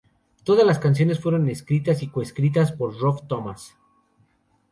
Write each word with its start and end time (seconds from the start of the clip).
Todas 0.43 0.65
las 0.65 0.79
canciones 0.79 1.19
fueron 1.19 1.47
escritas 1.47 2.01
y 2.01 2.07
co-escritas 2.07 2.71
por 2.71 2.97
Rob 2.99 3.27
Thomas. 3.27 3.77